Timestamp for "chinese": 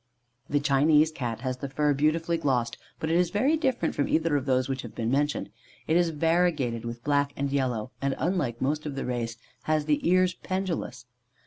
0.59-1.11